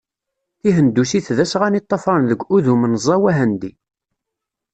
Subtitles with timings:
[0.61, 3.71] Tihendusit d asɣan i ṭṭafaren deg udu-menẓaw ahendi.